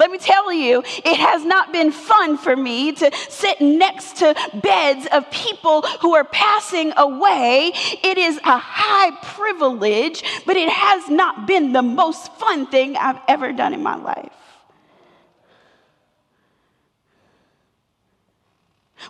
Let 0.00 0.10
me 0.10 0.16
tell 0.16 0.50
you, 0.50 0.82
it 1.04 1.16
has 1.18 1.44
not 1.44 1.74
been 1.74 1.92
fun 1.92 2.38
for 2.38 2.56
me 2.56 2.92
to 2.92 3.10
sit 3.28 3.60
next 3.60 4.16
to 4.16 4.34
beds 4.62 5.06
of 5.12 5.30
people 5.30 5.82
who 6.00 6.14
are 6.14 6.24
passing 6.24 6.94
away. 6.96 7.72
It 8.02 8.16
is 8.16 8.38
a 8.38 8.56
high 8.56 9.10
privilege, 9.22 10.24
but 10.46 10.56
it 10.56 10.70
has 10.70 11.10
not 11.10 11.46
been 11.46 11.74
the 11.74 11.82
most 11.82 12.32
fun 12.36 12.66
thing 12.66 12.96
I've 12.96 13.20
ever 13.28 13.52
done 13.52 13.74
in 13.74 13.82
my 13.82 13.96
life. 13.96 14.32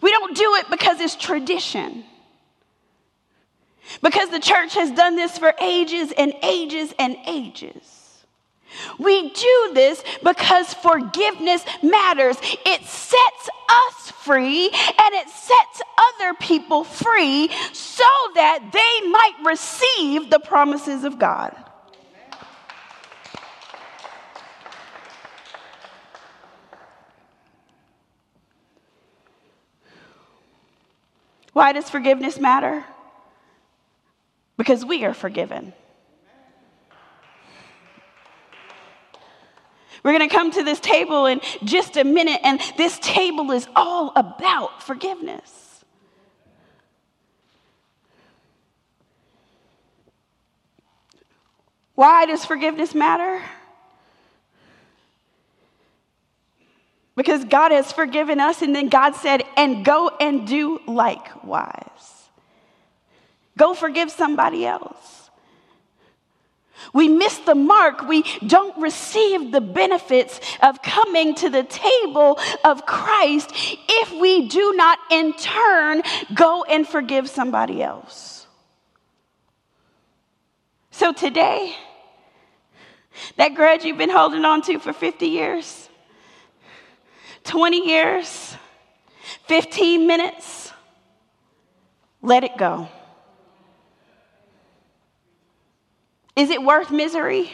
We 0.03 0.11
don't 0.11 0.37
do 0.37 0.57
it 0.57 0.71
because 0.71 1.01
it's 1.01 1.15
tradition. 1.15 2.05
Because 4.03 4.31
the 4.31 4.41
church 4.41 4.75
has 4.75 4.91
done 4.91 5.17
this 5.17 5.39
for 5.39 5.55
ages 5.61 6.13
and 6.17 6.33
ages 6.43 6.95
and 6.99 7.17
ages. 7.27 8.01
We 8.99 9.31
do 9.31 9.71
this 9.75 10.03
because 10.23 10.75
forgiveness 10.75 11.65
matters. 11.83 12.37
It 12.65 12.83
sets 12.85 13.51
us 13.69 14.11
free 14.23 14.67
and 14.67 15.15
it 15.15 15.29
sets 15.29 15.83
other 15.99 16.35
people 16.35 16.85
free 16.85 17.51
so 17.73 18.05
that 18.35 18.71
they 18.73 19.09
might 19.09 19.35
receive 19.45 20.31
the 20.31 20.39
promises 20.39 21.05
of 21.05 21.19
God. 21.19 21.57
Why 31.53 31.73
does 31.73 31.91
forgiveness 31.91 32.39
matter? 32.39 32.85
Because 34.61 34.85
we 34.85 35.07
are 35.07 35.15
forgiven. 35.15 35.73
We're 40.03 40.13
going 40.13 40.29
to 40.29 40.35
come 40.35 40.51
to 40.51 40.63
this 40.63 40.79
table 40.81 41.25
in 41.25 41.41
just 41.65 41.97
a 41.97 42.05
minute, 42.05 42.43
and 42.45 42.61
this 42.77 42.99
table 42.99 43.53
is 43.53 43.67
all 43.75 44.13
about 44.15 44.83
forgiveness. 44.83 45.83
Why 51.95 52.27
does 52.27 52.45
forgiveness 52.45 52.95
matter? 52.95 53.43
Because 57.17 57.47
God 57.47 57.73
has 57.73 57.91
forgiven 57.93 58.41
us, 58.41 58.61
and 58.61 58.77
then 58.77 58.91
God 58.91 59.15
said, 59.15 59.43
and 59.57 59.87
go 59.87 60.11
and 60.21 60.47
do 60.47 60.81
likewise. 60.87 62.20
Go 63.61 63.75
forgive 63.75 64.11
somebody 64.11 64.65
else. 64.65 65.29
We 66.95 67.09
miss 67.09 67.37
the 67.37 67.55
mark. 67.55 68.09
We 68.09 68.23
don't 68.47 68.75
receive 68.81 69.53
the 69.53 69.61
benefits 69.61 70.41
of 70.63 70.81
coming 70.81 71.35
to 71.35 71.51
the 71.51 71.65
table 71.65 72.39
of 72.65 72.87
Christ 72.87 73.51
if 73.53 74.19
we 74.19 74.49
do 74.49 74.73
not, 74.77 74.99
in 75.11 75.35
turn, 75.35 76.01
go 76.33 76.65
and 76.65 76.89
forgive 76.89 77.29
somebody 77.29 77.83
else. 77.83 78.47
So 80.91 81.13
today, 81.13 81.77
that 83.37 83.55
grudge 83.55 83.85
you've 83.85 83.99
been 83.99 84.09
holding 84.09 84.47
on 84.47 84.63
to 84.63 84.79
for 84.79 84.95
50 84.95 85.27
years, 85.27 85.91
20 87.45 87.87
years, 87.87 88.57
15 89.49 90.07
minutes, 90.07 90.73
let 92.23 92.43
it 92.43 92.57
go. 92.57 92.89
Is 96.37 96.51
it 96.51 96.63
worth 96.63 96.91
misery? 96.91 97.53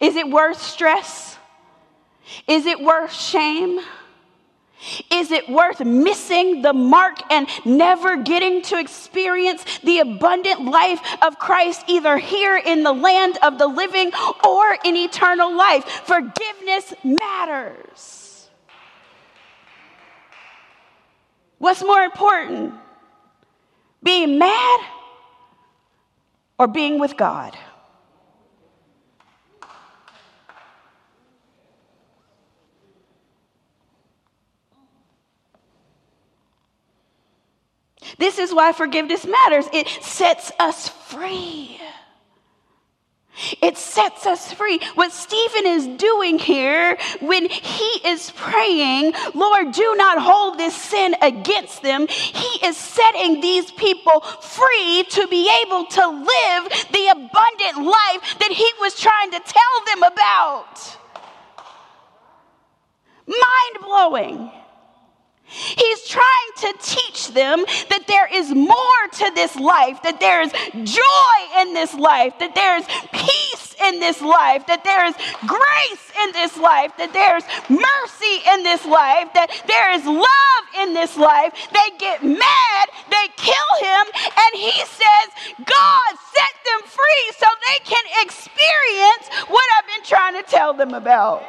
Is 0.00 0.16
it 0.16 0.28
worth 0.28 0.60
stress? 0.60 1.36
Is 2.46 2.66
it 2.66 2.80
worth 2.80 3.12
shame? 3.12 3.80
Is 5.10 5.32
it 5.32 5.48
worth 5.48 5.80
missing 5.80 6.62
the 6.62 6.72
mark 6.72 7.18
and 7.32 7.48
never 7.64 8.16
getting 8.16 8.62
to 8.62 8.78
experience 8.78 9.64
the 9.80 9.98
abundant 9.98 10.64
life 10.66 11.00
of 11.20 11.38
Christ, 11.38 11.84
either 11.88 12.16
here 12.16 12.56
in 12.56 12.84
the 12.84 12.92
land 12.92 13.38
of 13.42 13.58
the 13.58 13.66
living 13.66 14.12
or 14.44 14.76
in 14.84 14.96
eternal 14.96 15.56
life? 15.56 15.84
Forgiveness 15.84 16.94
matters. 17.02 18.48
What's 21.58 21.82
more 21.82 22.02
important? 22.02 22.74
Being 24.00 24.38
mad 24.38 24.80
or 26.58 26.66
being 26.66 26.98
with 26.98 27.16
God. 27.16 27.56
This 38.18 38.38
is 38.38 38.52
why 38.52 38.72
forgiveness 38.72 39.24
matters. 39.24 39.66
It 39.72 39.86
sets 40.02 40.50
us 40.58 40.88
free. 40.88 41.80
It 43.62 43.76
sets 43.76 44.26
us 44.26 44.52
free. 44.52 44.80
What 44.94 45.12
Stephen 45.12 45.66
is 45.66 45.86
doing 45.98 46.38
here 46.38 46.96
when 47.20 47.48
he 47.48 48.08
is 48.08 48.30
praying, 48.32 49.14
Lord, 49.34 49.72
do 49.72 49.94
not 49.96 50.18
hold 50.18 50.58
this 50.58 50.74
sin 50.74 51.14
against 51.22 51.82
them, 51.82 52.06
he 52.08 52.66
is 52.66 52.76
setting 52.76 53.40
these 53.40 53.70
people 53.72 54.20
free 54.20 55.04
to 55.10 55.26
be 55.28 55.50
able 55.64 55.86
to 55.86 56.08
live 56.08 56.88
the 56.92 57.08
abundant 57.08 57.86
life 57.86 58.38
that 58.40 58.52
he 58.52 58.70
was 58.80 58.98
trying 58.98 59.30
to 59.30 59.40
tell 59.40 59.84
them 59.86 60.02
about. 60.12 60.96
Mind 63.26 63.84
blowing. 63.84 64.50
He's 65.48 66.06
trying 66.06 66.50
to 66.58 66.74
teach 66.82 67.28
them 67.28 67.64
that 67.88 68.06
there 68.06 68.28
is 68.32 68.54
more 68.54 69.02
to 69.12 69.32
this 69.34 69.56
life, 69.56 70.02
that 70.02 70.20
there 70.20 70.42
is 70.42 70.52
joy 70.84 71.38
in 71.60 71.74
this 71.74 71.94
life, 71.94 72.38
that 72.38 72.54
there 72.54 72.76
is 72.76 72.86
peace 73.12 73.74
in 73.82 74.00
this 74.00 74.20
life, 74.20 74.66
that 74.66 74.84
there 74.84 75.04
is 75.06 75.14
grace 75.46 76.06
in 76.24 76.32
this 76.32 76.56
life, 76.58 76.92
that 76.98 77.12
there's 77.12 77.44
mercy 77.70 78.36
in 78.52 78.62
this 78.62 78.84
life, 78.84 79.32
that 79.34 79.48
there 79.66 79.90
is 79.92 80.04
love 80.04 80.64
in 80.82 80.94
this 80.94 81.16
life. 81.16 81.54
They 81.72 81.96
get 81.98 82.22
mad, 82.22 82.84
they 83.10 83.26
kill 83.36 83.70
him, 83.80 84.04
and 84.14 84.50
he 84.54 84.76
says, 84.84 85.26
God 85.64 86.10
set 86.34 86.54
them 86.66 86.80
free 86.84 87.24
so 87.38 87.46
they 87.46 87.80
can 87.84 88.04
experience 88.22 89.48
what 89.48 89.64
I've 89.78 89.86
been 89.86 90.04
trying 90.04 90.34
to 90.42 90.44
tell 90.48 90.74
them 90.74 90.94
about. 90.94 91.42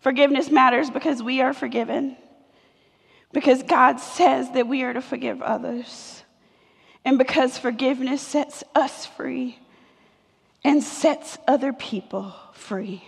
Forgiveness 0.00 0.50
matters 0.50 0.90
because 0.90 1.22
we 1.22 1.40
are 1.40 1.52
forgiven, 1.52 2.16
because 3.32 3.62
God 3.62 3.98
says 3.98 4.50
that 4.52 4.68
we 4.68 4.82
are 4.82 4.92
to 4.92 5.02
forgive 5.02 5.42
others, 5.42 6.22
and 7.04 7.18
because 7.18 7.58
forgiveness 7.58 8.22
sets 8.22 8.62
us 8.74 9.06
free 9.06 9.58
and 10.64 10.82
sets 10.82 11.38
other 11.46 11.72
people 11.72 12.34
free. 12.52 13.02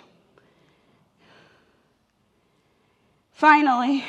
Finally, 3.32 4.04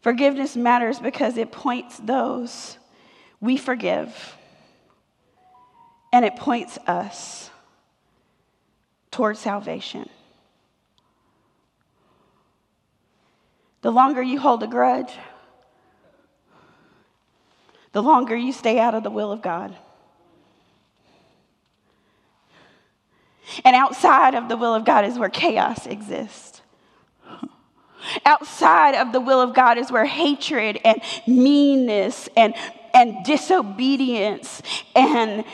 forgiveness 0.00 0.56
matters 0.56 0.98
because 0.98 1.36
it 1.36 1.52
points 1.52 1.98
those 1.98 2.78
we 3.40 3.56
forgive 3.56 4.36
and 6.12 6.24
it 6.24 6.36
points 6.36 6.78
us 6.86 7.50
toward 9.10 9.36
salvation. 9.36 10.08
The 13.82 13.90
longer 13.90 14.22
you 14.22 14.40
hold 14.40 14.62
a 14.62 14.66
grudge, 14.66 15.12
the 17.92 18.02
longer 18.02 18.34
you 18.34 18.52
stay 18.52 18.78
out 18.78 18.94
of 18.94 19.02
the 19.02 19.10
will 19.10 19.30
of 19.30 19.42
God. 19.42 19.76
And 23.64 23.76
outside 23.76 24.34
of 24.34 24.48
the 24.48 24.56
will 24.56 24.74
of 24.74 24.84
God 24.84 25.04
is 25.04 25.18
where 25.18 25.28
chaos 25.28 25.86
exists. 25.86 26.62
Outside 28.24 28.94
of 28.94 29.12
the 29.12 29.20
will 29.20 29.40
of 29.40 29.54
God 29.54 29.78
is 29.78 29.92
where 29.92 30.04
hatred 30.04 30.80
and 30.84 31.00
meanness 31.26 32.28
and, 32.36 32.54
and 32.94 33.24
disobedience 33.24 34.62
and 34.94 35.44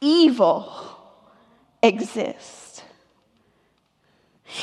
evil 0.00 0.72
exists. 1.82 2.59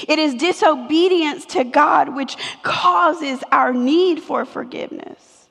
It 0.07 0.19
is 0.19 0.35
disobedience 0.35 1.45
to 1.47 1.63
God 1.63 2.15
which 2.15 2.35
causes 2.63 3.41
our 3.51 3.73
need 3.73 4.21
for 4.21 4.45
forgiveness. 4.45 5.47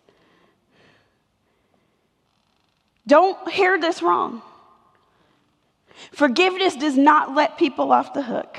Don't 3.07 3.49
hear 3.49 3.81
this 3.81 4.03
wrong. 4.03 4.43
Forgiveness 6.13 6.77
does 6.77 6.97
not 6.97 7.35
let 7.35 7.57
people 7.57 7.93
off 7.93 8.13
the 8.13 8.23
hook. 8.23 8.59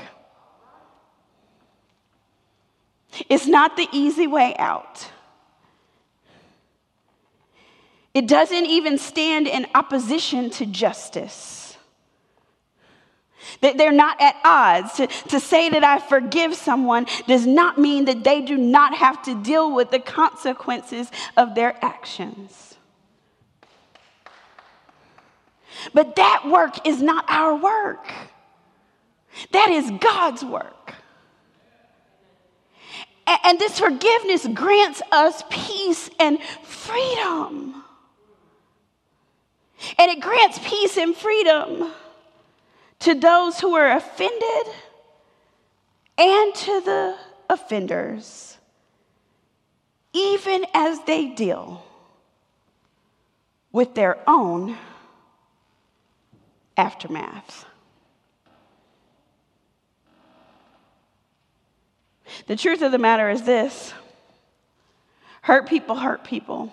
It's 3.28 3.46
not 3.46 3.76
the 3.76 3.88
easy 3.92 4.26
way 4.26 4.54
out. 4.58 5.08
It 8.14 8.26
doesn't 8.26 8.66
even 8.66 8.98
stand 8.98 9.46
in 9.46 9.66
opposition 9.74 10.50
to 10.50 10.66
justice. 10.66 11.67
That 13.60 13.78
they're 13.78 13.92
not 13.92 14.20
at 14.20 14.36
odds. 14.44 14.94
To, 14.94 15.06
to 15.06 15.40
say 15.40 15.68
that 15.70 15.84
I 15.84 15.98
forgive 15.98 16.54
someone 16.54 17.06
does 17.26 17.46
not 17.46 17.78
mean 17.78 18.06
that 18.06 18.24
they 18.24 18.40
do 18.40 18.56
not 18.56 18.94
have 18.94 19.22
to 19.24 19.34
deal 19.34 19.74
with 19.74 19.90
the 19.90 20.00
consequences 20.00 21.10
of 21.36 21.54
their 21.54 21.76
actions. 21.84 22.74
But 25.94 26.16
that 26.16 26.48
work 26.48 26.86
is 26.86 27.00
not 27.00 27.24
our 27.28 27.54
work, 27.54 28.10
that 29.52 29.70
is 29.70 29.90
God's 30.00 30.44
work. 30.44 30.94
And 33.44 33.58
this 33.58 33.78
forgiveness 33.78 34.46
grants 34.54 35.02
us 35.12 35.44
peace 35.50 36.08
and 36.18 36.42
freedom. 36.62 37.84
And 39.98 40.10
it 40.10 40.20
grants 40.20 40.58
peace 40.58 40.96
and 40.96 41.14
freedom 41.14 41.92
to 43.00 43.14
those 43.14 43.60
who 43.60 43.74
are 43.74 43.96
offended 43.96 44.74
and 46.16 46.54
to 46.54 46.80
the 46.80 47.16
offenders, 47.48 48.58
even 50.12 50.66
as 50.74 51.00
they 51.04 51.26
deal 51.26 51.84
with 53.70 53.94
their 53.94 54.18
own 54.26 54.76
aftermath. 56.76 57.64
The 62.46 62.56
truth 62.56 62.82
of 62.82 62.92
the 62.92 62.98
matter 62.98 63.30
is 63.30 63.42
this 63.42 63.92
hurt 65.42 65.68
people 65.68 65.96
hurt 65.96 66.24
people. 66.24 66.72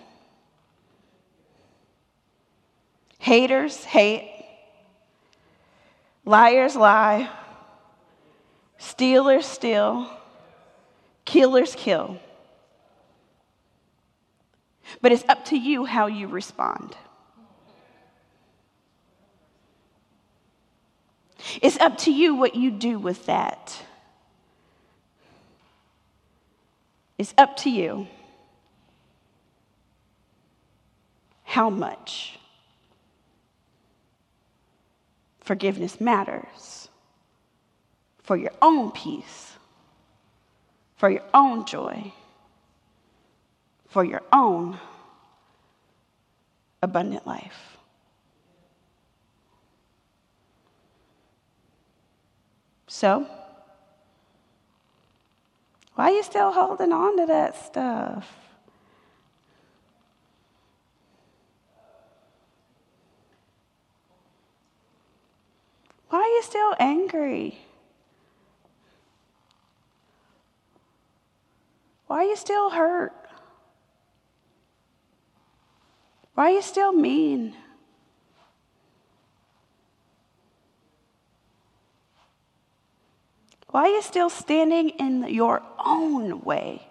Haters 3.18 3.84
hate. 3.84 4.35
Liars 6.26 6.74
lie. 6.74 7.30
Stealers 8.78 9.46
steal. 9.46 10.10
Killers 11.24 11.74
kill. 11.76 12.18
But 15.00 15.12
it's 15.12 15.24
up 15.28 15.44
to 15.46 15.56
you 15.56 15.84
how 15.84 16.06
you 16.06 16.26
respond. 16.26 16.96
It's 21.62 21.78
up 21.78 21.98
to 21.98 22.12
you 22.12 22.34
what 22.34 22.56
you 22.56 22.70
do 22.70 22.98
with 22.98 23.26
that. 23.26 23.80
It's 27.18 27.32
up 27.38 27.56
to 27.58 27.70
you 27.70 28.08
how 31.44 31.70
much 31.70 32.38
forgiveness 35.46 36.00
matters 36.00 36.88
for 38.20 38.36
your 38.36 38.50
own 38.60 38.90
peace, 38.90 39.52
for 40.96 41.08
your 41.08 41.22
own 41.32 41.64
joy, 41.64 42.12
for 43.88 44.04
your 44.04 44.22
own 44.32 44.76
abundant 46.82 47.24
life. 47.28 47.76
So, 52.88 53.26
why 55.94 56.10
are 56.10 56.10
you 56.10 56.24
still 56.24 56.50
holding 56.50 56.92
on 56.92 57.18
to 57.18 57.26
that 57.26 57.56
stuff? 57.56 58.45
Why 66.08 66.18
are 66.18 66.34
you 66.36 66.42
still 66.42 66.74
angry? 66.78 67.58
Why 72.06 72.18
are 72.18 72.24
you 72.24 72.36
still 72.36 72.70
hurt? 72.70 73.12
Why 76.34 76.50
are 76.50 76.54
you 76.54 76.62
still 76.62 76.92
mean? 76.92 77.54
Why 83.68 83.82
are 83.82 83.88
you 83.88 84.02
still 84.02 84.30
standing 84.30 84.90
in 84.90 85.28
your 85.28 85.62
own 85.84 86.42
way? 86.42 86.88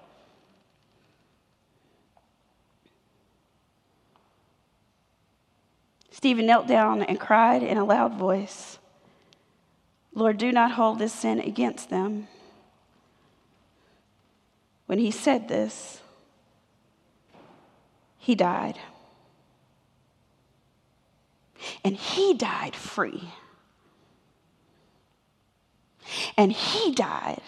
Stephen 6.11 6.45
knelt 6.45 6.67
down 6.67 7.03
and 7.03 7.19
cried 7.19 7.61
in 7.61 7.77
a 7.77 7.83
loud 7.83 8.13
voice, 8.15 8.79
Lord, 10.15 10.37
do 10.37 10.51
not 10.53 10.71
hold 10.71 10.97
this 10.97 11.13
sin 11.13 11.39
against 11.41 11.89
them. 11.89 12.27
When 14.85 14.97
he 14.97 15.11
said 15.11 15.49
this, 15.49 16.01
he 18.17 18.33
died. 18.33 18.79
And 21.83 21.95
he 21.97 22.33
died 22.33 22.75
free. 22.75 23.29
And 26.37 26.51
he 26.51 26.91
died 26.91 27.41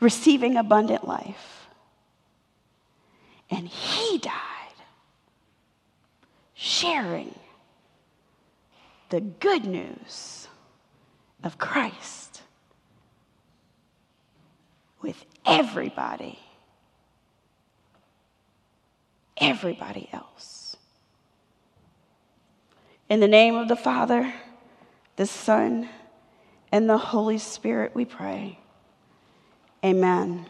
receiving 0.00 0.56
abundant 0.56 1.06
life. 1.06 1.68
And 3.50 3.68
he 3.68 4.18
died 4.18 4.34
sharing 6.54 7.34
the 9.10 9.20
good 9.20 9.64
news 9.64 10.47
of 11.42 11.58
Christ 11.58 12.42
with 15.00 15.24
everybody. 15.46 16.38
Everybody 19.36 20.08
else. 20.12 20.76
In 23.08 23.20
the 23.20 23.28
name 23.28 23.54
of 23.54 23.68
the 23.68 23.76
Father, 23.76 24.34
the 25.16 25.26
Son, 25.26 25.88
and 26.70 26.90
the 26.90 26.98
Holy 26.98 27.38
Spirit, 27.38 27.94
we 27.94 28.04
pray. 28.04 28.58
Amen. 29.84 30.46